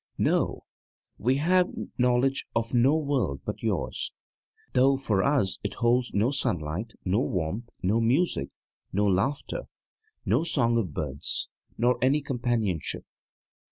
No, 0.17 0.63
we 1.19 1.35
have 1.35 1.69
knowledge 1.95 2.47
of 2.55 2.73
no 2.73 2.95
world 2.97 3.41
but 3.45 3.61
yours, 3.61 4.11
though 4.73 4.97
for 4.97 5.21
us 5.23 5.59
it 5.63 5.75
holds 5.75 6.11
no 6.11 6.31
sunlight, 6.31 6.93
no 7.05 7.19
warmth, 7.19 7.69
no 7.83 7.99
music, 8.01 8.49
no 8.91 9.05
laughter, 9.05 9.65
no 10.25 10.43
song 10.43 10.79
of 10.79 10.91
birds, 10.95 11.49
nor 11.77 12.03
any 12.03 12.19
companionship. 12.23 13.05